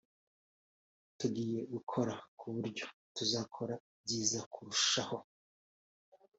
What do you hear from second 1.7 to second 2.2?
gukora